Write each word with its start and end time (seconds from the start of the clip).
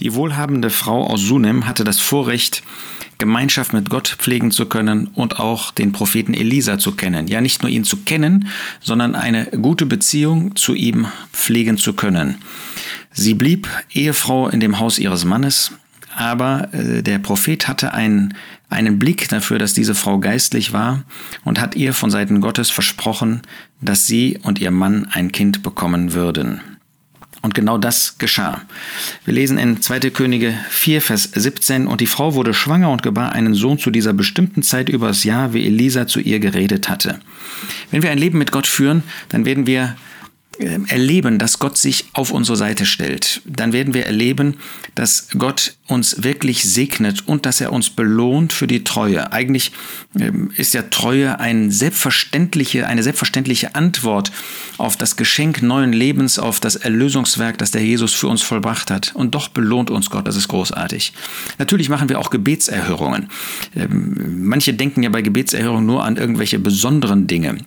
Die 0.00 0.14
wohlhabende 0.14 0.70
Frau 0.70 1.06
aus 1.06 1.20
Sunem 1.20 1.66
hatte 1.66 1.84
das 1.84 2.00
Vorrecht, 2.00 2.62
Gemeinschaft 3.18 3.74
mit 3.74 3.90
Gott 3.90 4.08
pflegen 4.08 4.50
zu 4.50 4.64
können 4.64 5.08
und 5.08 5.38
auch 5.38 5.72
den 5.72 5.92
Propheten 5.92 6.32
Elisa 6.32 6.78
zu 6.78 6.92
kennen. 6.92 7.28
Ja, 7.28 7.42
nicht 7.42 7.62
nur 7.62 7.70
ihn 7.70 7.84
zu 7.84 7.98
kennen, 7.98 8.48
sondern 8.80 9.14
eine 9.14 9.44
gute 9.46 9.84
Beziehung 9.84 10.56
zu 10.56 10.74
ihm 10.74 11.06
pflegen 11.32 11.76
zu 11.76 11.92
können. 11.92 12.36
Sie 13.12 13.34
blieb 13.34 13.68
Ehefrau 13.92 14.48
in 14.48 14.60
dem 14.60 14.78
Haus 14.78 14.98
ihres 14.98 15.26
Mannes, 15.26 15.72
aber 16.16 16.72
äh, 16.72 17.02
der 17.02 17.18
Prophet 17.18 17.68
hatte 17.68 17.92
einen, 17.92 18.34
einen 18.70 18.98
Blick 18.98 19.28
dafür, 19.28 19.58
dass 19.58 19.74
diese 19.74 19.94
Frau 19.94 20.18
geistlich 20.18 20.72
war 20.72 21.04
und 21.44 21.60
hat 21.60 21.76
ihr 21.76 21.92
von 21.92 22.10
Seiten 22.10 22.40
Gottes 22.40 22.70
versprochen, 22.70 23.42
dass 23.82 24.06
sie 24.06 24.38
und 24.42 24.58
ihr 24.60 24.70
Mann 24.70 25.06
ein 25.12 25.30
Kind 25.30 25.62
bekommen 25.62 26.14
würden. 26.14 26.62
Und 27.42 27.54
genau 27.54 27.78
das 27.78 28.18
geschah. 28.18 28.60
Wir 29.24 29.32
lesen 29.32 29.56
in 29.56 29.80
2. 29.80 30.10
Könige 30.10 30.54
4, 30.68 31.00
Vers 31.00 31.30
17, 31.34 31.86
und 31.86 32.02
die 32.02 32.06
Frau 32.06 32.34
wurde 32.34 32.52
schwanger 32.52 32.90
und 32.90 33.02
gebar 33.02 33.32
einen 33.32 33.54
Sohn 33.54 33.78
zu 33.78 33.90
dieser 33.90 34.12
bestimmten 34.12 34.62
Zeit 34.62 34.90
übers 34.90 35.24
Jahr, 35.24 35.54
wie 35.54 35.66
Elisa 35.66 36.06
zu 36.06 36.20
ihr 36.20 36.38
geredet 36.38 36.90
hatte. 36.90 37.18
Wenn 37.90 38.02
wir 38.02 38.10
ein 38.10 38.18
Leben 38.18 38.38
mit 38.38 38.52
Gott 38.52 38.66
führen, 38.66 39.02
dann 39.30 39.46
werden 39.46 39.66
wir 39.66 39.96
erleben, 40.58 41.38
dass 41.38 41.58
Gott 41.58 41.78
sich 41.78 42.06
auf 42.12 42.32
unsere 42.32 42.56
Seite 42.56 42.84
stellt, 42.84 43.40
dann 43.46 43.72
werden 43.72 43.94
wir 43.94 44.04
erleben, 44.04 44.56
dass 44.94 45.28
Gott 45.38 45.74
uns 45.86 46.22
wirklich 46.22 46.64
segnet 46.64 47.26
und 47.26 47.46
dass 47.46 47.60
er 47.60 47.72
uns 47.72 47.90
belohnt 47.90 48.52
für 48.52 48.66
die 48.66 48.84
Treue. 48.84 49.32
Eigentlich 49.32 49.72
ähm, 50.18 50.50
ist 50.56 50.74
ja 50.74 50.82
Treue 50.82 51.40
eine 51.40 51.70
selbstverständliche, 51.72 52.86
eine 52.86 53.02
selbstverständliche 53.02 53.74
Antwort 53.74 54.32
auf 54.76 54.96
das 54.96 55.16
Geschenk 55.16 55.62
neuen 55.62 55.92
Lebens, 55.92 56.38
auf 56.38 56.60
das 56.60 56.76
Erlösungswerk, 56.76 57.58
das 57.58 57.70
der 57.70 57.82
Jesus 57.82 58.12
für 58.12 58.28
uns 58.28 58.42
vollbracht 58.42 58.90
hat. 58.90 59.12
Und 59.14 59.34
doch 59.34 59.48
belohnt 59.48 59.90
uns 59.90 60.10
Gott, 60.10 60.26
das 60.26 60.36
ist 60.36 60.48
großartig. 60.48 61.12
Natürlich 61.58 61.88
machen 61.88 62.08
wir 62.08 62.18
auch 62.18 62.30
Gebetserhörungen. 62.30 63.30
Ähm, 63.74 64.44
manche 64.44 64.74
denken 64.74 65.02
ja 65.02 65.10
bei 65.10 65.22
Gebetserhörungen 65.22 65.86
nur 65.86 66.04
an 66.04 66.16
irgendwelche 66.16 66.58
besonderen 66.58 67.26
Dinge. 67.26 67.58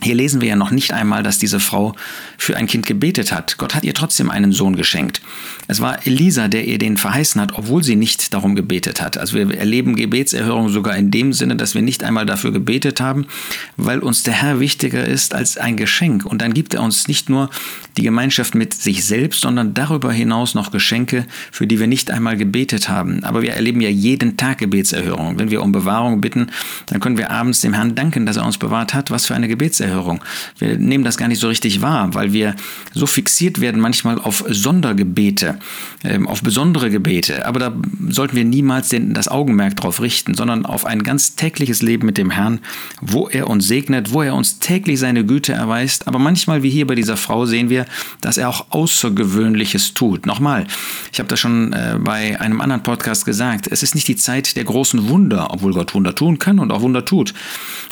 Hier 0.00 0.16
lesen 0.16 0.40
wir 0.40 0.48
ja 0.48 0.56
noch 0.56 0.72
nicht 0.72 0.92
einmal, 0.92 1.22
dass 1.22 1.38
diese 1.38 1.60
Frau 1.60 1.94
für 2.36 2.56
ein 2.56 2.66
Kind 2.66 2.86
gebetet 2.86 3.30
hat. 3.30 3.56
Gott 3.56 3.76
hat 3.76 3.84
ihr 3.84 3.94
trotzdem 3.94 4.30
einen 4.30 4.50
Sohn 4.50 4.74
geschenkt. 4.74 5.22
Es 5.68 5.80
war 5.80 6.04
Elisa, 6.04 6.48
der 6.48 6.66
ihr 6.66 6.78
den 6.78 6.96
verheißen 6.96 7.40
hat, 7.40 7.52
obwohl 7.54 7.84
sie 7.84 7.94
nicht 7.94 8.34
darum 8.34 8.56
gebetet 8.56 9.00
hat. 9.00 9.16
Also 9.16 9.34
wir 9.34 9.56
erleben 9.56 9.94
Gebetserhörung 9.94 10.70
sogar 10.70 10.96
in 10.96 11.12
dem 11.12 11.32
Sinne, 11.32 11.54
dass 11.54 11.76
wir 11.76 11.82
nicht 11.82 12.02
einmal 12.02 12.26
dafür 12.26 12.50
gebetet 12.50 13.00
haben, 13.00 13.26
weil 13.76 14.00
uns 14.00 14.24
der 14.24 14.34
Herr 14.34 14.58
wichtiger 14.58 15.06
ist 15.06 15.34
als 15.34 15.56
ein 15.56 15.76
Geschenk. 15.76 16.26
Und 16.26 16.42
dann 16.42 16.52
gibt 16.52 16.74
er 16.74 16.82
uns 16.82 17.06
nicht 17.06 17.28
nur 17.28 17.48
die 17.96 18.02
Gemeinschaft 18.02 18.56
mit 18.56 18.74
sich 18.74 19.04
selbst, 19.04 19.42
sondern 19.42 19.72
darüber 19.72 20.12
hinaus 20.12 20.56
noch 20.56 20.72
Geschenke, 20.72 21.26
für 21.52 21.68
die 21.68 21.78
wir 21.78 21.86
nicht 21.86 22.10
einmal 22.10 22.36
gebetet 22.36 22.88
haben. 22.88 23.22
Aber 23.22 23.42
wir 23.42 23.52
erleben 23.52 23.80
ja 23.80 23.90
jeden 23.90 24.36
Tag 24.36 24.58
Gebetserhörung. 24.58 25.38
Wenn 25.38 25.52
wir 25.52 25.62
um 25.62 25.70
Bewahrung 25.70 26.20
bitten, 26.20 26.48
dann 26.86 26.98
können 26.98 27.18
wir 27.18 27.30
abends 27.30 27.60
dem 27.60 27.74
Herrn 27.74 27.94
danken, 27.94 28.26
dass 28.26 28.36
er 28.36 28.44
uns 28.44 28.58
bewahrt 28.58 28.94
hat. 28.94 29.12
Was 29.12 29.26
für 29.26 29.36
eine 29.36 29.46
Gebetserhörung. 29.46 29.81
Wir 30.58 30.78
nehmen 30.78 31.04
das 31.04 31.16
gar 31.16 31.28
nicht 31.28 31.40
so 31.40 31.48
richtig 31.48 31.82
wahr, 31.82 32.14
weil 32.14 32.32
wir 32.32 32.54
so 32.92 33.06
fixiert 33.06 33.60
werden 33.60 33.80
manchmal 33.80 34.18
auf 34.18 34.44
Sondergebete, 34.48 35.58
ähm, 36.04 36.28
auf 36.28 36.42
besondere 36.42 36.90
Gebete. 36.90 37.46
Aber 37.46 37.58
da 37.58 37.72
sollten 38.08 38.36
wir 38.36 38.44
niemals 38.44 38.90
das 38.92 39.28
Augenmerk 39.28 39.76
drauf 39.76 40.00
richten, 40.00 40.34
sondern 40.34 40.66
auf 40.66 40.86
ein 40.86 41.02
ganz 41.02 41.36
tägliches 41.36 41.82
Leben 41.82 42.06
mit 42.06 42.18
dem 42.18 42.30
Herrn, 42.30 42.60
wo 43.00 43.28
er 43.28 43.48
uns 43.48 43.66
segnet, 43.66 44.12
wo 44.12 44.22
er 44.22 44.34
uns 44.34 44.58
täglich 44.58 44.98
seine 44.98 45.24
Güte 45.24 45.52
erweist. 45.52 46.06
Aber 46.08 46.18
manchmal, 46.18 46.62
wie 46.62 46.70
hier 46.70 46.86
bei 46.86 46.94
dieser 46.94 47.16
Frau, 47.16 47.46
sehen 47.46 47.70
wir, 47.70 47.86
dass 48.20 48.36
er 48.36 48.48
auch 48.48 48.66
Außergewöhnliches 48.70 49.94
tut. 49.94 50.26
Nochmal, 50.26 50.66
ich 51.12 51.18
habe 51.18 51.28
das 51.28 51.40
schon 51.40 51.72
äh, 51.72 51.96
bei 51.98 52.40
einem 52.40 52.60
anderen 52.60 52.82
Podcast 52.82 53.24
gesagt, 53.24 53.68
es 53.70 53.82
ist 53.82 53.94
nicht 53.94 54.08
die 54.08 54.16
Zeit 54.16 54.56
der 54.56 54.64
großen 54.64 55.08
Wunder, 55.08 55.48
obwohl 55.50 55.72
Gott 55.72 55.94
Wunder 55.94 56.14
tun 56.14 56.38
kann 56.38 56.58
und 56.58 56.70
auch 56.70 56.82
Wunder 56.82 57.04
tut. 57.04 57.34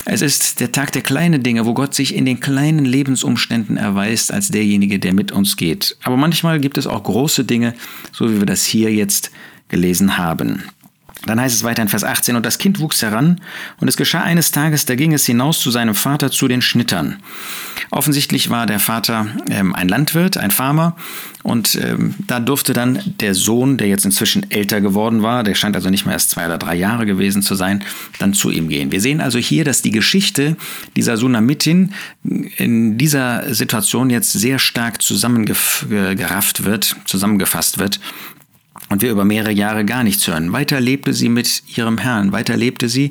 Es 0.05 0.21
ist 0.21 0.59
der 0.59 0.71
Tag 0.71 0.91
der 0.91 1.01
kleinen 1.01 1.43
Dinge, 1.43 1.65
wo 1.65 1.73
Gott 1.73 1.80
sich 1.89 2.15
in 2.15 2.25
den 2.25 2.39
kleinen 2.39 2.85
Lebensumständen 2.85 3.77
erweist 3.77 4.31
als 4.31 4.49
derjenige, 4.49 4.99
der 4.99 5.13
mit 5.13 5.31
uns 5.31 5.57
geht. 5.57 5.97
Aber 6.03 6.17
manchmal 6.17 6.59
gibt 6.59 6.77
es 6.77 6.87
auch 6.87 7.03
große 7.03 7.43
Dinge, 7.43 7.73
so 8.11 8.31
wie 8.31 8.39
wir 8.39 8.45
das 8.45 8.65
hier 8.65 8.93
jetzt 8.93 9.31
gelesen 9.67 10.17
haben. 10.17 10.63
Dann 11.25 11.39
heißt 11.39 11.55
es 11.55 11.63
weiter 11.63 11.81
in 11.83 11.87
Vers 11.87 12.03
18, 12.03 12.35
und 12.35 12.45
das 12.45 12.57
Kind 12.57 12.79
wuchs 12.79 13.01
heran, 13.01 13.41
und 13.79 13.87
es 13.87 13.97
geschah 13.97 14.21
eines 14.21 14.51
Tages, 14.51 14.85
da 14.85 14.95
ging 14.95 15.13
es 15.13 15.25
hinaus 15.25 15.59
zu 15.59 15.69
seinem 15.69 15.93
Vater 15.93 16.31
zu 16.31 16.47
den 16.47 16.61
Schnittern. 16.61 17.17
Offensichtlich 17.91 18.49
war 18.49 18.65
der 18.65 18.79
Vater 18.79 19.27
ähm, 19.49 19.75
ein 19.75 19.87
Landwirt, 19.87 20.37
ein 20.37 20.51
Farmer, 20.51 20.95
und 21.43 21.75
ähm, 21.75 22.15
da 22.27 22.39
durfte 22.39 22.73
dann 22.73 22.99
der 23.19 23.33
Sohn, 23.33 23.77
der 23.77 23.87
jetzt 23.87 24.05
inzwischen 24.05 24.49
älter 24.51 24.81
geworden 24.81 25.23
war, 25.23 25.43
der 25.43 25.55
scheint 25.55 25.75
also 25.75 25.89
nicht 25.89 26.05
mehr 26.05 26.13
erst 26.13 26.31
zwei 26.31 26.45
oder 26.45 26.57
drei 26.57 26.75
Jahre 26.75 27.05
gewesen 27.05 27.41
zu 27.41 27.55
sein, 27.55 27.83
dann 28.19 28.33
zu 28.33 28.51
ihm 28.51 28.69
gehen. 28.69 28.91
Wir 28.91 29.01
sehen 29.01 29.21
also 29.21 29.39
hier, 29.39 29.63
dass 29.63 29.81
die 29.81 29.91
Geschichte 29.91 30.55
dieser 30.95 31.17
Sunamitin 31.17 31.93
in 32.23 32.97
dieser 32.97 33.53
Situation 33.53 34.09
jetzt 34.09 34.33
sehr 34.33 34.59
stark 34.59 35.01
zusammengerafft 35.01 36.63
wird, 36.63 36.95
zusammengefasst 37.05 37.79
wird 37.79 37.99
und 38.91 39.01
wir 39.01 39.09
über 39.09 39.25
mehrere 39.25 39.51
Jahre 39.51 39.85
gar 39.85 40.03
nichts 40.03 40.27
hören. 40.27 40.51
Weiter 40.51 40.79
lebte 40.79 41.13
sie 41.13 41.29
mit 41.29 41.63
ihrem 41.75 41.97
Herrn, 41.97 42.31
weiter 42.31 42.57
lebte 42.57 42.89
sie 42.89 43.09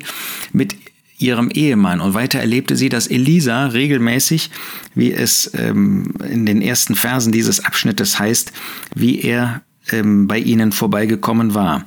mit 0.53 0.75
ihrem 1.17 1.49
Ehemann 1.51 2.01
und 2.01 2.13
weiter 2.13 2.39
erlebte 2.39 2.75
sie, 2.75 2.89
dass 2.89 3.07
Elisa 3.07 3.67
regelmäßig, 3.67 4.49
wie 4.95 5.11
es 5.11 5.51
ähm, 5.55 6.13
in 6.27 6.45
den 6.45 6.61
ersten 6.61 6.95
Versen 6.95 7.31
dieses 7.31 7.63
Abschnittes 7.63 8.19
heißt, 8.19 8.51
wie 8.95 9.21
er 9.21 9.61
ähm, 9.91 10.27
bei 10.27 10.39
ihnen 10.39 10.71
vorbeigekommen 10.71 11.53
war. 11.53 11.85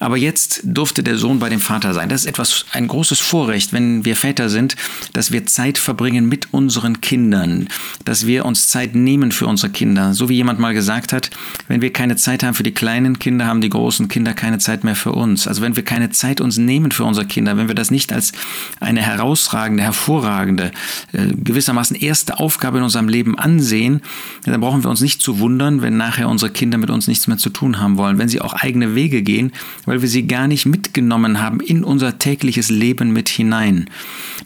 Aber 0.00 0.16
jetzt 0.16 0.60
durfte 0.64 1.02
der 1.02 1.16
Sohn 1.16 1.38
bei 1.38 1.48
dem 1.48 1.60
Vater 1.60 1.92
sein. 1.94 2.08
Das 2.08 2.22
ist 2.22 2.26
etwas, 2.26 2.64
ein 2.72 2.86
großes 2.88 3.20
Vorrecht, 3.20 3.72
wenn 3.72 4.04
wir 4.04 4.16
Väter 4.16 4.48
sind, 4.48 4.76
dass 5.12 5.32
wir 5.32 5.46
Zeit 5.46 5.78
verbringen 5.78 6.28
mit 6.28 6.52
unseren 6.52 7.00
Kindern, 7.00 7.68
dass 8.04 8.26
wir 8.26 8.44
uns 8.44 8.68
Zeit 8.68 8.94
nehmen 8.94 9.32
für 9.32 9.46
unsere 9.46 9.72
Kinder. 9.72 10.14
So 10.14 10.28
wie 10.28 10.34
jemand 10.34 10.58
mal 10.58 10.74
gesagt 10.74 11.12
hat, 11.12 11.30
wenn 11.66 11.80
wir 11.80 11.92
keine 11.92 12.16
Zeit 12.16 12.42
haben 12.42 12.54
für 12.54 12.62
die 12.62 12.74
kleinen 12.74 13.18
Kinder, 13.18 13.46
haben 13.46 13.60
die 13.60 13.70
großen 13.70 14.08
Kinder 14.08 14.34
keine 14.34 14.58
Zeit 14.58 14.84
mehr 14.84 14.94
für 14.94 15.12
uns. 15.12 15.48
Also 15.48 15.62
wenn 15.62 15.76
wir 15.76 15.84
keine 15.84 16.10
Zeit 16.10 16.40
uns 16.40 16.58
nehmen 16.58 16.92
für 16.92 17.04
unsere 17.04 17.26
Kinder, 17.26 17.56
wenn 17.56 17.68
wir 17.68 17.74
das 17.74 17.90
nicht 17.90 18.12
als 18.12 18.32
eine 18.80 19.02
herausragende, 19.02 19.82
hervorragende, 19.82 20.70
äh, 21.12 21.26
gewissermaßen 21.34 21.96
erste 21.96 22.38
Aufgabe 22.38 22.78
in 22.78 22.84
unserem 22.84 23.08
Leben 23.08 23.38
ansehen, 23.38 24.02
dann 24.44 24.60
brauchen 24.60 24.84
wir 24.84 24.90
uns 24.90 25.00
nicht 25.00 25.20
zu 25.22 25.40
wundern, 25.40 25.82
wenn 25.82 25.96
nachher 25.96 26.28
unsere 26.28 26.50
Kinder 26.50 26.78
mit 26.78 26.90
uns 26.90 27.08
nichts 27.08 27.26
mehr 27.26 27.38
zu 27.38 27.50
tun 27.50 27.80
haben 27.80 27.96
wollen, 27.96 28.18
wenn 28.18 28.28
sie 28.28 28.40
auch 28.40 28.54
eigene 28.54 28.94
Wege 28.94 29.22
gehen, 29.22 29.52
weil 29.88 30.02
wir 30.02 30.08
sie 30.08 30.26
gar 30.26 30.46
nicht 30.46 30.66
mitgenommen 30.66 31.40
haben 31.40 31.60
in 31.60 31.82
unser 31.82 32.18
tägliches 32.18 32.68
Leben 32.68 33.12
mit 33.12 33.28
hinein. 33.28 33.88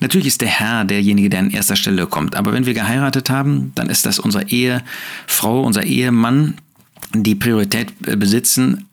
Natürlich 0.01 0.29
ist 0.29 0.41
der 0.41 0.49
Herr 0.49 0.85
derjenige, 0.85 1.29
der 1.29 1.41
an 1.41 1.51
erster 1.51 1.77
Stelle 1.77 2.07
kommt, 2.07 2.37
aber 2.37 2.53
wenn 2.53 2.67
wir 2.67 2.75
geheiratet 2.75 3.29
haben, 3.29 3.73
dann 3.75 3.91
ist 3.91 4.07
das 4.07 4.19
unsere 4.19 4.49
Ehefrau, 4.49 5.63
unser 5.63 5.85
Ehemann, 5.85 6.55
die 7.15 7.35
Priorität 7.35 7.93
besitzen, 8.01 8.87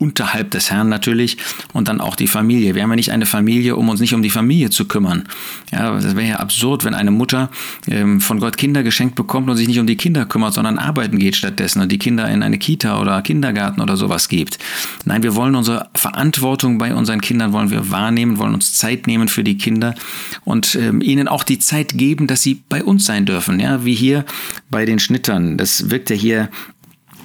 unterhalb 0.00 0.50
des 0.50 0.70
Herrn 0.70 0.88
natürlich 0.88 1.36
und 1.72 1.88
dann 1.88 2.00
auch 2.00 2.16
die 2.16 2.26
Familie. 2.26 2.74
Wir 2.74 2.82
haben 2.82 2.90
ja 2.90 2.96
nicht 2.96 3.12
eine 3.12 3.26
Familie, 3.26 3.76
um 3.76 3.88
uns 3.88 4.00
nicht 4.00 4.14
um 4.14 4.22
die 4.22 4.30
Familie 4.30 4.70
zu 4.70 4.86
kümmern. 4.86 5.28
Ja, 5.70 5.94
das 5.94 6.16
wäre 6.16 6.28
ja 6.28 6.36
absurd, 6.36 6.84
wenn 6.84 6.94
eine 6.94 7.10
Mutter 7.10 7.50
ähm, 7.86 8.20
von 8.20 8.40
Gott 8.40 8.56
Kinder 8.56 8.82
geschenkt 8.82 9.14
bekommt 9.14 9.50
und 9.50 9.56
sich 9.56 9.68
nicht 9.68 9.78
um 9.78 9.86
die 9.86 9.96
Kinder 9.96 10.24
kümmert, 10.24 10.54
sondern 10.54 10.78
arbeiten 10.78 11.18
geht 11.18 11.36
stattdessen 11.36 11.82
und 11.82 11.92
die 11.92 11.98
Kinder 11.98 12.28
in 12.28 12.42
eine 12.42 12.58
Kita 12.58 12.98
oder 13.00 13.20
Kindergarten 13.20 13.82
oder 13.82 13.96
sowas 13.96 14.28
gibt. 14.28 14.58
Nein, 15.04 15.22
wir 15.22 15.34
wollen 15.34 15.54
unsere 15.54 15.88
Verantwortung 15.94 16.78
bei 16.78 16.94
unseren 16.94 17.20
Kindern 17.20 17.52
wollen 17.52 17.70
wir 17.70 17.90
wahrnehmen, 17.90 18.38
wollen 18.38 18.54
uns 18.54 18.76
Zeit 18.76 19.06
nehmen 19.06 19.28
für 19.28 19.44
die 19.44 19.58
Kinder 19.58 19.94
und 20.44 20.76
ähm, 20.76 21.02
ihnen 21.02 21.28
auch 21.28 21.44
die 21.44 21.58
Zeit 21.58 21.98
geben, 21.98 22.26
dass 22.26 22.42
sie 22.42 22.62
bei 22.68 22.82
uns 22.82 23.04
sein 23.04 23.26
dürfen. 23.26 23.60
Ja, 23.60 23.84
wie 23.84 23.94
hier 23.94 24.24
bei 24.70 24.86
den 24.86 24.98
Schnittern. 24.98 25.58
Das 25.58 25.90
wirkt 25.90 26.08
ja 26.08 26.16
hier 26.16 26.48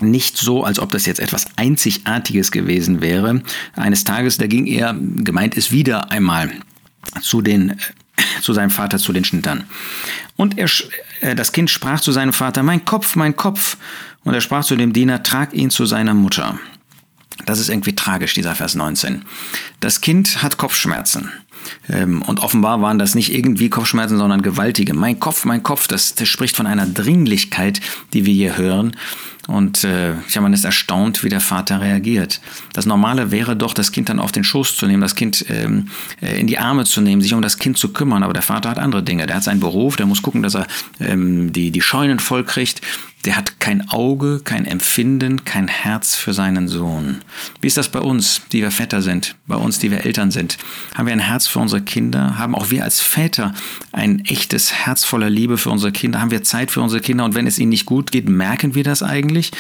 nicht 0.02 0.38
so, 0.38 0.64
als 0.64 0.80
ob 0.80 0.92
das 0.92 1.06
jetzt 1.06 1.20
etwas 1.20 1.46
Einzigartiges 1.56 2.52
gewesen 2.52 3.02
wäre. 3.02 3.42
Eines 3.76 4.04
Tages, 4.04 4.38
da 4.38 4.48
ging 4.48 4.66
er, 4.68 4.94
gemeint 4.94 5.56
ist, 5.56 5.72
wieder 5.72 6.12
einmal 6.12 6.52
zu 7.22 7.42
den 7.42 7.72
äh, 7.72 7.76
zu 8.42 8.54
seinem 8.54 8.70
Vater, 8.70 8.98
zu 8.98 9.14
den 9.14 9.26
Schnittern. 9.26 9.66
Und 10.36 10.58
er, 10.58 10.70
äh, 11.22 11.36
das 11.36 11.52
Kind 11.52 11.70
sprach 11.70 12.00
zu 12.00 12.12
seinem 12.12 12.34
Vater, 12.34 12.64
mein 12.64 12.86
Kopf, 12.86 13.16
mein 13.16 13.36
Kopf. 13.36 13.78
Und 14.24 14.34
er 14.34 14.42
sprach 14.42 14.66
zu 14.66 14.76
dem 14.76 14.94
Diener, 14.94 15.24
trag 15.24 15.54
ihn 15.54 15.70
zu 15.70 15.86
seiner 15.86 16.14
Mutter. 16.14 16.60
Das 17.46 17.60
ist 17.60 17.70
irgendwie 17.70 17.94
tragisch, 17.94 18.34
dieser 18.34 18.56
Vers 18.56 18.76
19. 18.76 19.24
Das 19.80 20.02
Kind 20.02 20.42
hat 20.42 20.58
Kopfschmerzen. 20.58 21.32
Ähm, 21.90 22.22
und 22.22 22.40
offenbar 22.40 22.82
waren 22.82 23.00
das 23.00 23.16
nicht 23.16 23.34
irgendwie 23.34 23.70
Kopfschmerzen, 23.70 24.18
sondern 24.18 24.42
gewaltige. 24.42 24.94
Mein 24.94 25.20
Kopf, 25.20 25.46
mein 25.46 25.64
Kopf, 25.64 25.88
das, 25.88 26.16
das 26.16 26.28
spricht 26.28 26.56
von 26.56 26.68
einer 26.68 26.86
Dringlichkeit, 26.86 27.82
die 28.14 28.26
wir 28.26 28.34
hier 28.34 28.58
hören. 28.58 28.96
Und 29.48 29.84
äh, 29.84 30.14
ja, 30.30 30.42
man 30.42 30.54
ist 30.54 30.66
erstaunt, 30.66 31.24
wie 31.24 31.30
der 31.30 31.40
Vater 31.40 31.82
reagiert. 31.82 32.42
Das 32.74 32.86
Normale 32.86 33.32
wäre 33.32 33.56
doch, 33.56 33.74
das 33.74 33.92
Kind 33.92 34.10
dann 34.10 34.20
auf 34.20 34.32
den 34.32 34.44
Schoß 34.44 34.76
zu 34.76 34.88
nehmen, 34.88 35.02
das 35.02 35.16
Kind 35.16 35.46
ähm, 35.50 35.90
äh, 36.22 36.40
in 36.40 36.48
die 36.48 36.58
Arme 36.58 36.86
zu 36.86 37.02
nehmen, 37.02 37.22
sich 37.22 37.34
um 37.34 37.42
das 37.42 37.58
Kind 37.58 37.78
zu 37.78 37.94
kümmern. 37.94 38.24
Aber 38.24 38.34
der 38.34 38.42
Vater 38.42 38.70
hat 38.70 38.80
andere 38.80 39.04
Dinge. 39.04 39.28
Der 39.28 39.36
hat 39.36 39.44
seinen 39.44 39.60
Beruf, 39.60 39.96
der 39.98 40.08
muss 40.08 40.22
gucken, 40.22 40.42
dass 40.42 40.56
er 40.56 40.68
ähm, 41.00 41.54
die, 41.54 41.72
die 41.72 41.82
Scheunen 41.82 42.20
voll 42.20 42.44
kriegt. 42.44 42.82
Der 43.26 43.36
hat 43.36 43.60
kein 43.60 43.90
Auge, 43.90 44.42
kein 44.44 44.66
Empfinden, 44.66 45.44
kein 45.46 45.68
Herz 45.68 46.16
für 46.16 46.34
seinen 46.34 46.68
Sohn. 46.68 47.22
Wie 47.60 47.68
ist 47.68 47.78
das 47.78 47.90
bei 47.90 48.00
uns, 48.00 48.42
die 48.52 48.62
wir 48.62 48.72
Väter 48.72 49.02
sind, 49.02 49.36
bei 49.48 49.56
uns, 49.56 49.80
die 49.80 49.90
wir 49.90 50.06
Eltern 50.06 50.30
sind? 50.32 50.58
Haben 50.94 51.08
wir 51.08 51.14
ein 51.14 51.20
Herz 51.20 51.48
für 51.48 51.60
unsere 51.60 51.82
Kinder? 51.82 52.38
Haben 52.38 52.54
auch 52.54 52.70
wir 52.70 52.84
als 52.84 53.02
Väter 53.02 53.54
ein 53.92 54.24
echtes 54.26 54.74
Herz 54.74 55.04
voller 55.04 55.30
Liebe 55.30 55.58
für 55.58 55.72
unsere 55.72 55.92
Kinder? 55.92 56.22
Haben 56.22 56.32
wir 56.32 56.44
Zeit 56.44 56.70
für 56.70 56.82
unsere 56.82 57.02
Kinder? 57.02 57.26
Und 57.26 57.34
wenn 57.34 57.48
es 57.48 57.58
ihnen 57.58 57.70
nicht 57.70 57.86
gut 57.86 58.12
geht, 58.12 58.30
merken 58.30 58.76
wir 58.76 58.84
das 58.84 59.02
eigentlich? 59.02 59.52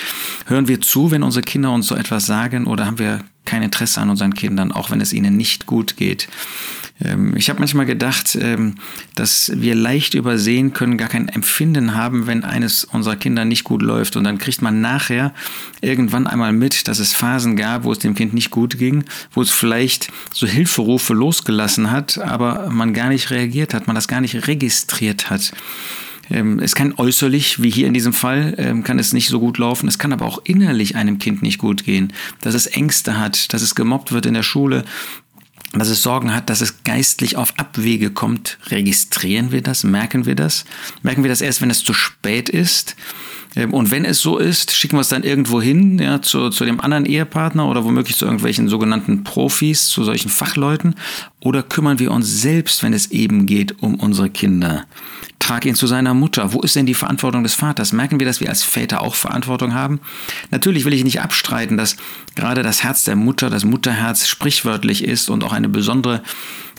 Hören 0.45 0.67
wir 0.67 0.81
zu, 0.81 1.09
wenn 1.09 1.23
unsere 1.23 1.43
Kinder 1.43 1.71
uns 1.71 1.87
so 1.87 1.95
etwas 1.95 2.25
sagen? 2.25 2.67
Oder 2.67 2.85
haben 2.85 2.99
wir 2.99 3.21
kein 3.45 3.63
Interesse 3.63 4.01
an 4.01 4.09
unseren 4.09 4.33
Kindern, 4.33 4.71
auch 4.71 4.91
wenn 4.91 5.01
es 5.01 5.13
ihnen 5.13 5.37
nicht 5.37 5.65
gut 5.65 5.97
geht? 5.97 6.27
Ähm, 7.03 7.35
ich 7.35 7.49
habe 7.49 7.59
manchmal 7.59 7.85
gedacht, 7.85 8.37
ähm, 8.39 8.75
dass 9.15 9.51
wir 9.53 9.75
leicht 9.75 10.13
übersehen 10.13 10.73
können, 10.73 10.97
gar 10.97 11.09
kein 11.09 11.27
Empfinden 11.27 11.95
haben, 11.95 12.27
wenn 12.27 12.43
eines 12.43 12.85
unserer 12.85 13.15
Kinder 13.15 13.45
nicht 13.45 13.63
gut 13.63 13.81
läuft. 13.81 14.15
Und 14.15 14.23
dann 14.23 14.37
kriegt 14.37 14.61
man 14.61 14.81
nachher 14.81 15.33
irgendwann 15.81 16.27
einmal 16.27 16.53
mit, 16.53 16.87
dass 16.87 16.99
es 16.99 17.13
Phasen 17.13 17.55
gab, 17.55 17.83
wo 17.83 17.91
es 17.91 17.99
dem 17.99 18.15
Kind 18.15 18.33
nicht 18.33 18.51
gut 18.51 18.77
ging, 18.77 19.03
wo 19.31 19.41
es 19.41 19.51
vielleicht 19.51 20.11
so 20.31 20.47
Hilferufe 20.47 21.13
losgelassen 21.13 21.91
hat, 21.91 22.17
aber 22.17 22.69
man 22.69 22.93
gar 22.93 23.09
nicht 23.09 23.29
reagiert 23.29 23.73
hat, 23.73 23.87
man 23.87 23.95
das 23.95 24.07
gar 24.07 24.21
nicht 24.21 24.47
registriert 24.47 25.29
hat. 25.29 25.51
Ähm, 26.29 26.59
es 26.59 26.75
kann 26.75 26.93
äußerlich, 26.97 27.61
wie 27.61 27.69
hier 27.69 27.87
in 27.87 27.93
diesem 27.93 28.13
Fall, 28.13 28.81
kann 28.83 28.99
es 28.99 29.13
nicht 29.13 29.27
so 29.27 29.39
gut 29.39 29.57
laufen. 29.57 29.87
Es 29.87 29.99
kann 29.99 30.13
aber 30.13 30.25
auch 30.25 30.41
innerlich 30.43 30.95
einem 30.95 31.19
Kind 31.19 31.41
nicht 31.41 31.57
gut 31.57 31.83
gehen, 31.83 32.13
dass 32.41 32.55
es 32.55 32.67
Ängste 32.67 33.19
hat, 33.19 33.53
dass 33.53 33.61
es 33.61 33.75
gemobbt 33.75 34.11
wird 34.11 34.25
in 34.25 34.33
der 34.33 34.43
Schule, 34.43 34.83
dass 35.79 35.89
es 35.89 36.01
Sorgen 36.01 36.33
hat, 36.33 36.49
dass 36.49 36.61
es 36.61 36.83
geistlich 36.83 37.35
auf 37.35 37.53
Abwege 37.57 38.09
kommt, 38.09 38.57
registrieren 38.67 39.51
wir 39.51 39.61
das, 39.61 39.83
merken 39.83 40.25
wir 40.25 40.35
das? 40.35 40.65
Merken 41.03 41.23
wir 41.23 41.29
das 41.29 41.41
erst, 41.41 41.61
wenn 41.61 41.69
es 41.69 41.83
zu 41.83 41.93
spät 41.93 42.49
ist? 42.49 42.95
Ähm, 43.55 43.73
und 43.73 43.91
wenn 43.91 44.05
es 44.05 44.21
so 44.21 44.37
ist, 44.37 44.75
schicken 44.75 44.97
wir 44.97 45.01
es 45.01 45.09
dann 45.09 45.23
irgendwo 45.23 45.61
hin, 45.61 45.99
ja, 45.99 46.21
zu, 46.21 46.49
zu 46.49 46.65
dem 46.65 46.79
anderen 46.79 47.05
Ehepartner 47.05 47.67
oder 47.67 47.83
womöglich 47.83 48.17
zu 48.17 48.25
irgendwelchen 48.25 48.69
sogenannten 48.69 49.23
Profis, 49.23 49.87
zu 49.87 50.03
solchen 50.03 50.29
Fachleuten? 50.29 50.95
Oder 51.41 51.63
kümmern 51.63 51.99
wir 51.99 52.11
uns 52.11 52.41
selbst, 52.41 52.83
wenn 52.83 52.93
es 52.93 53.11
eben 53.11 53.45
geht, 53.45 53.81
um 53.81 53.95
unsere 53.95 54.29
Kinder? 54.29 54.85
Trag 55.45 55.63
ihn 55.67 55.75
zu 55.75 55.85
seiner 55.85 56.15
Mutter. 56.15 56.53
Wo 56.53 56.61
ist 56.61 56.75
denn 56.75 56.87
die 56.87 56.95
Verantwortung 56.95 57.43
des 57.43 57.53
Vaters? 57.53 57.93
Merken 57.93 58.19
wir, 58.19 58.25
dass 58.25 58.39
wir 58.39 58.49
als 58.49 58.63
Väter 58.63 59.01
auch 59.01 59.13
Verantwortung 59.13 59.75
haben? 59.75 59.99
Natürlich 60.49 60.85
will 60.85 60.93
ich 60.93 61.03
nicht 61.03 61.21
abstreiten, 61.21 61.77
dass 61.77 61.97
gerade 62.33 62.63
das 62.63 62.83
Herz 62.83 63.03
der 63.03 63.15
Mutter, 63.15 63.51
das 63.51 63.63
Mutterherz 63.63 64.27
sprichwörtlich 64.27 65.03
ist 65.03 65.29
und 65.29 65.43
auch 65.43 65.53
eine 65.53 65.69
besondere 65.69 66.23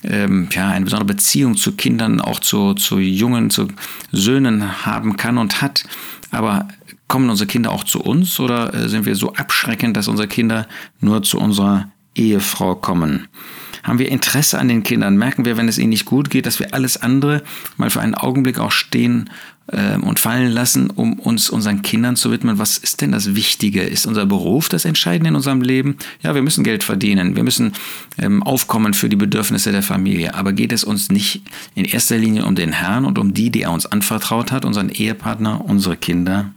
ähm, 0.02 0.48
ja, 0.50 0.68
eine 0.68 0.84
besondere 0.84 1.06
Beziehung 1.06 1.56
zu 1.56 1.76
Kindern, 1.76 2.20
auch 2.20 2.40
zu, 2.40 2.74
zu 2.74 2.98
Jungen, 2.98 3.50
zu 3.50 3.68
Söhnen 4.10 4.84
haben 4.84 5.16
kann 5.16 5.38
und 5.38 5.62
hat. 5.62 5.84
Aber 6.32 6.66
kommen 7.06 7.30
unsere 7.30 7.46
Kinder 7.46 7.70
auch 7.70 7.84
zu 7.84 8.00
uns 8.00 8.40
oder 8.40 8.74
äh, 8.74 8.88
sind 8.88 9.06
wir 9.06 9.14
so 9.14 9.32
abschreckend, 9.34 9.96
dass 9.96 10.08
unsere 10.08 10.26
Kinder 10.26 10.66
nur 10.98 11.22
zu 11.22 11.38
unserer 11.38 11.92
Ehefrau 12.16 12.74
kommen? 12.74 13.28
Haben 13.86 14.00
wir 14.00 14.10
Interesse 14.10 14.58
an 14.58 14.66
den 14.66 14.82
Kindern? 14.82 15.16
Merken 15.16 15.44
wir, 15.44 15.56
wenn 15.56 15.68
es 15.68 15.78
ihnen 15.78 15.90
nicht 15.90 16.06
gut 16.06 16.28
geht, 16.28 16.44
dass 16.44 16.58
wir 16.58 16.74
alles 16.74 16.96
andere 16.96 17.42
mal 17.76 17.88
für 17.88 18.00
einen 18.00 18.16
Augenblick 18.16 18.58
auch 18.58 18.72
stehen 18.72 19.30
äh, 19.68 19.96
und 19.96 20.18
fallen 20.18 20.50
lassen, 20.50 20.90
um 20.90 21.20
uns 21.20 21.48
unseren 21.50 21.82
Kindern 21.82 22.16
zu 22.16 22.32
widmen? 22.32 22.58
Was 22.58 22.78
ist 22.78 23.00
denn 23.00 23.12
das 23.12 23.36
Wichtige? 23.36 23.82
Ist 23.82 24.04
unser 24.04 24.26
Beruf 24.26 24.68
das 24.68 24.84
Entscheidende 24.84 25.28
in 25.28 25.36
unserem 25.36 25.62
Leben? 25.62 25.96
Ja, 26.20 26.34
wir 26.34 26.42
müssen 26.42 26.64
Geld 26.64 26.82
verdienen. 26.82 27.36
Wir 27.36 27.44
müssen 27.44 27.74
ähm, 28.18 28.42
aufkommen 28.42 28.92
für 28.92 29.08
die 29.08 29.14
Bedürfnisse 29.14 29.70
der 29.70 29.84
Familie. 29.84 30.34
Aber 30.34 30.52
geht 30.52 30.72
es 30.72 30.82
uns 30.82 31.12
nicht 31.12 31.42
in 31.76 31.84
erster 31.84 32.18
Linie 32.18 32.44
um 32.44 32.56
den 32.56 32.72
Herrn 32.72 33.04
und 33.04 33.20
um 33.20 33.34
die, 33.34 33.50
die 33.50 33.62
er 33.62 33.70
uns 33.70 33.86
anvertraut 33.86 34.50
hat, 34.50 34.64
unseren 34.64 34.88
Ehepartner, 34.88 35.64
unsere 35.64 35.96
Kinder? 35.96 36.50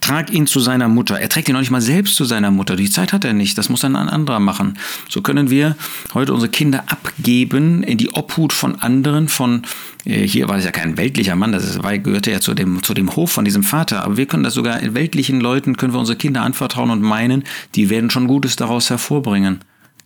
Trag 0.00 0.30
ihn 0.30 0.46
zu 0.46 0.60
seiner 0.60 0.88
Mutter. 0.88 1.20
Er 1.20 1.28
trägt 1.28 1.48
ihn 1.48 1.52
noch 1.52 1.60
nicht 1.60 1.70
mal 1.70 1.80
selbst 1.80 2.16
zu 2.16 2.24
seiner 2.24 2.50
Mutter. 2.50 2.76
Die 2.76 2.90
Zeit 2.90 3.12
hat 3.12 3.24
er 3.24 3.32
nicht. 3.32 3.58
Das 3.58 3.68
muss 3.68 3.80
dann 3.80 3.96
ein 3.96 4.08
anderer 4.08 4.40
machen. 4.40 4.78
So 5.08 5.20
können 5.20 5.50
wir 5.50 5.76
heute 6.14 6.32
unsere 6.32 6.50
Kinder 6.50 6.84
abgeben 6.86 7.82
in 7.82 7.98
die 7.98 8.10
Obhut 8.10 8.52
von 8.52 8.80
anderen, 8.80 9.28
von, 9.28 9.62
äh, 10.04 10.26
hier 10.26 10.48
war 10.48 10.56
es 10.56 10.64
ja 10.64 10.70
kein 10.70 10.96
weltlicher 10.96 11.36
Mann, 11.36 11.52
das 11.52 11.78
gehörte 12.02 12.30
ja 12.30 12.40
zu 12.40 12.54
dem, 12.54 12.82
zu 12.82 12.94
dem 12.94 13.14
Hof 13.14 13.30
von 13.30 13.44
diesem 13.44 13.62
Vater. 13.62 14.04
Aber 14.04 14.16
wir 14.16 14.26
können 14.26 14.42
das 14.42 14.54
sogar 14.54 14.80
in 14.80 14.94
weltlichen 14.94 15.40
Leuten, 15.40 15.76
können 15.76 15.92
wir 15.92 16.00
unsere 16.00 16.18
Kinder 16.18 16.42
anvertrauen 16.42 16.90
und 16.90 17.02
meinen, 17.02 17.44
die 17.74 17.90
werden 17.90 18.10
schon 18.10 18.26
Gutes 18.26 18.56
daraus 18.56 18.90
hervorbringen. 18.90 19.60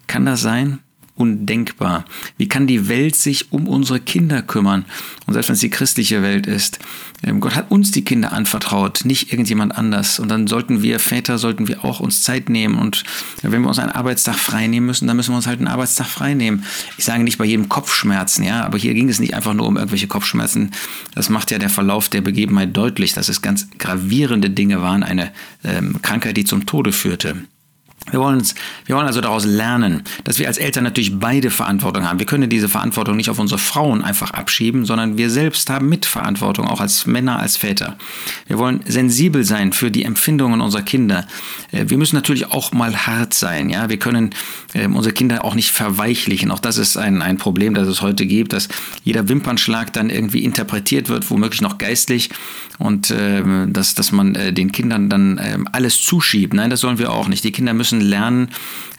Kann 0.06 0.26
das 0.26 0.40
sein? 0.40 0.80
Undenkbar. 1.16 2.04
Wie 2.36 2.48
kann 2.48 2.66
die 2.66 2.88
Welt 2.88 3.14
sich 3.14 3.52
um 3.52 3.68
unsere 3.68 4.00
Kinder 4.00 4.42
kümmern? 4.42 4.84
Und 5.26 5.34
selbst 5.34 5.48
wenn 5.48 5.54
es 5.54 5.60
die 5.60 5.70
christliche 5.70 6.22
Welt 6.22 6.46
ist, 6.46 6.80
ähm, 7.22 7.40
Gott 7.40 7.54
hat 7.54 7.70
uns 7.70 7.92
die 7.92 8.04
Kinder 8.04 8.32
anvertraut, 8.32 9.04
nicht 9.04 9.32
irgendjemand 9.32 9.76
anders. 9.76 10.18
Und 10.18 10.28
dann 10.28 10.46
sollten 10.46 10.82
wir 10.82 10.98
Väter, 10.98 11.38
sollten 11.38 11.68
wir 11.68 11.84
auch 11.84 12.00
uns 12.00 12.22
Zeit 12.22 12.48
nehmen. 12.48 12.76
Und 12.76 13.04
wenn 13.42 13.62
wir 13.62 13.68
uns 13.68 13.78
einen 13.78 13.92
Arbeitstag 13.92 14.36
frei 14.36 14.66
nehmen 14.66 14.86
müssen, 14.86 15.06
dann 15.06 15.16
müssen 15.16 15.32
wir 15.32 15.36
uns 15.36 15.46
halt 15.46 15.58
einen 15.58 15.68
Arbeitstag 15.68 16.06
frei 16.06 16.34
nehmen. 16.34 16.64
Ich 16.98 17.04
sage 17.04 17.22
nicht 17.22 17.38
bei 17.38 17.44
jedem 17.44 17.68
Kopfschmerzen, 17.68 18.44
ja, 18.44 18.64
aber 18.64 18.78
hier 18.78 18.94
ging 18.94 19.08
es 19.08 19.20
nicht 19.20 19.34
einfach 19.34 19.54
nur 19.54 19.66
um 19.66 19.76
irgendwelche 19.76 20.08
Kopfschmerzen. 20.08 20.72
Das 21.14 21.30
macht 21.30 21.50
ja 21.50 21.58
der 21.58 21.70
Verlauf 21.70 22.08
der 22.08 22.20
Begebenheit 22.22 22.76
deutlich, 22.76 23.12
dass 23.14 23.28
es 23.28 23.40
ganz 23.40 23.68
gravierende 23.78 24.50
Dinge 24.50 24.82
waren, 24.82 25.02
eine 25.02 25.32
ähm, 25.62 26.00
Krankheit, 26.02 26.36
die 26.36 26.44
zum 26.44 26.66
Tode 26.66 26.92
führte. 26.92 27.44
Wir 28.10 28.20
wollen, 28.20 28.36
uns, 28.36 28.54
wir 28.84 28.96
wollen 28.96 29.06
also 29.06 29.22
daraus 29.22 29.46
lernen, 29.46 30.02
dass 30.24 30.38
wir 30.38 30.46
als 30.46 30.58
Eltern 30.58 30.84
natürlich 30.84 31.18
beide 31.18 31.50
Verantwortung 31.50 32.06
haben. 32.06 32.18
Wir 32.18 32.26
können 32.26 32.50
diese 32.50 32.68
Verantwortung 32.68 33.16
nicht 33.16 33.30
auf 33.30 33.38
unsere 33.38 33.58
Frauen 33.58 34.04
einfach 34.04 34.32
abschieben, 34.32 34.84
sondern 34.84 35.16
wir 35.16 35.30
selbst 35.30 35.70
haben 35.70 35.88
Mitverantwortung, 35.88 36.66
auch 36.66 36.80
als 36.80 37.06
Männer, 37.06 37.38
als 37.38 37.56
Väter. 37.56 37.96
Wir 38.46 38.58
wollen 38.58 38.80
sensibel 38.86 39.44
sein 39.44 39.72
für 39.72 39.90
die 39.90 40.04
Empfindungen 40.04 40.60
unserer 40.60 40.82
Kinder. 40.82 41.26
Äh, 41.72 41.86
wir 41.88 41.96
müssen 41.96 42.14
natürlich 42.14 42.50
auch 42.50 42.72
mal 42.72 42.94
hart 43.06 43.32
sein. 43.32 43.70
Ja? 43.70 43.88
Wir 43.88 43.98
können 43.98 44.30
äh, 44.74 44.86
unsere 44.86 45.14
Kinder 45.14 45.42
auch 45.44 45.54
nicht 45.54 45.70
verweichlichen. 45.70 46.50
Auch 46.50 46.58
das 46.58 46.76
ist 46.76 46.98
ein, 46.98 47.22
ein 47.22 47.38
Problem, 47.38 47.72
das 47.72 47.88
es 47.88 48.02
heute 48.02 48.26
gibt, 48.26 48.52
dass 48.52 48.68
jeder 49.02 49.28
Wimpernschlag 49.28 49.92
dann 49.94 50.10
irgendwie 50.10 50.44
interpretiert 50.44 51.08
wird, 51.08 51.30
womöglich 51.30 51.62
noch 51.62 51.78
geistlich 51.78 52.30
und 52.78 53.10
äh, 53.10 53.42
dass, 53.68 53.94
dass 53.94 54.12
man 54.12 54.34
äh, 54.34 54.52
den 54.52 54.72
Kindern 54.72 55.08
dann 55.08 55.38
äh, 55.38 55.58
alles 55.72 56.02
zuschiebt. 56.02 56.54
Nein, 56.54 56.70
das 56.70 56.80
sollen 56.80 56.98
wir 56.98 57.12
auch 57.12 57.28
nicht. 57.28 57.44
Die 57.44 57.52
Kinder 57.52 57.72
müssen 57.72 57.93
müssen 57.94 58.08
lernen, 58.08 58.50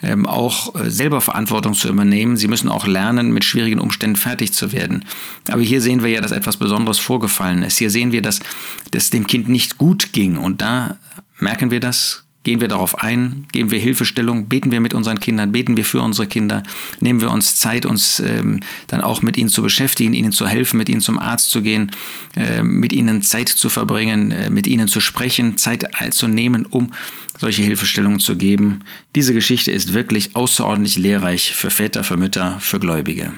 ähm, 0.02 0.26
auch 0.26 0.74
äh, 0.74 0.90
selber 0.90 1.20
Verantwortung 1.20 1.74
zu 1.74 1.88
übernehmen. 1.88 2.36
Sie 2.36 2.48
müssen 2.48 2.68
auch 2.68 2.86
lernen, 2.86 3.32
mit 3.32 3.44
schwierigen 3.44 3.80
Umständen 3.80 4.16
fertig 4.16 4.52
zu 4.52 4.72
werden. 4.72 5.04
Aber 5.50 5.62
hier 5.62 5.80
sehen 5.80 6.02
wir 6.02 6.10
ja, 6.10 6.20
dass 6.20 6.32
etwas 6.32 6.56
Besonderes 6.56 6.98
vorgefallen 6.98 7.62
ist. 7.62 7.78
Hier 7.78 7.90
sehen 7.90 8.12
wir, 8.12 8.22
dass 8.22 8.40
es 8.92 9.10
dem 9.10 9.26
Kind 9.26 9.48
nicht 9.48 9.78
gut 9.78 10.12
ging. 10.12 10.36
Und 10.36 10.60
da 10.60 10.98
merken 11.38 11.70
wir 11.70 11.80
das 11.80 12.25
Gehen 12.46 12.60
wir 12.60 12.68
darauf 12.68 13.02
ein, 13.02 13.44
geben 13.50 13.72
wir 13.72 13.80
Hilfestellung, 13.80 14.46
beten 14.46 14.70
wir 14.70 14.78
mit 14.78 14.94
unseren 14.94 15.18
Kindern, 15.18 15.50
beten 15.50 15.76
wir 15.76 15.84
für 15.84 16.00
unsere 16.00 16.28
Kinder, 16.28 16.62
nehmen 17.00 17.20
wir 17.20 17.32
uns 17.32 17.56
Zeit, 17.56 17.84
uns 17.84 18.20
ähm, 18.20 18.60
dann 18.86 19.00
auch 19.00 19.20
mit 19.20 19.36
ihnen 19.36 19.48
zu 19.48 19.62
beschäftigen, 19.62 20.14
ihnen 20.14 20.30
zu 20.30 20.46
helfen, 20.46 20.76
mit 20.78 20.88
ihnen 20.88 21.00
zum 21.00 21.18
Arzt 21.18 21.50
zu 21.50 21.60
gehen, 21.60 21.90
äh, 22.36 22.62
mit 22.62 22.92
ihnen 22.92 23.22
Zeit 23.22 23.48
zu 23.48 23.68
verbringen, 23.68 24.30
äh, 24.30 24.48
mit 24.48 24.68
ihnen 24.68 24.86
zu 24.86 25.00
sprechen, 25.00 25.56
Zeit 25.56 25.88
zu 26.10 26.28
nehmen, 26.28 26.66
um 26.66 26.92
solche 27.36 27.62
Hilfestellungen 27.62 28.20
zu 28.20 28.36
geben. 28.36 28.84
Diese 29.16 29.34
Geschichte 29.34 29.72
ist 29.72 29.92
wirklich 29.92 30.36
außerordentlich 30.36 30.98
lehrreich 30.98 31.52
für 31.52 31.70
Väter, 31.70 32.04
für 32.04 32.16
Mütter, 32.16 32.60
für 32.60 32.78
Gläubige. 32.78 33.32